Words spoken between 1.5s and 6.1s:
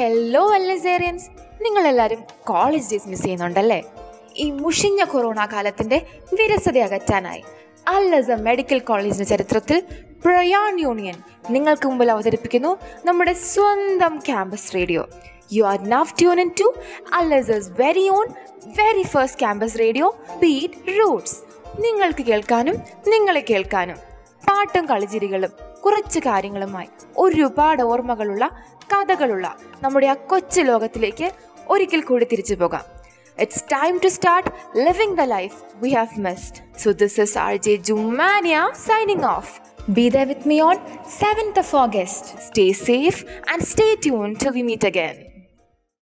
നിങ്ങളെല്ലാവരും college days miss ചെയ്യുന്നുണ്ടല്ലേ? ഈ മുഷിഞ്ഞ കൊറോണ കാലത്തിന്റെ